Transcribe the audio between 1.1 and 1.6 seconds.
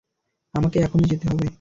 যেতে হবে।